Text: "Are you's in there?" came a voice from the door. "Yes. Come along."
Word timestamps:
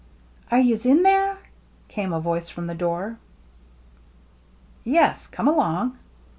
"Are 0.51 0.59
you's 0.59 0.83
in 0.87 1.03
there?" 1.03 1.37
came 1.87 2.11
a 2.11 2.19
voice 2.19 2.49
from 2.49 2.65
the 2.65 2.73
door. 2.73 3.19
"Yes. 4.83 5.27
Come 5.27 5.47
along." 5.47 5.99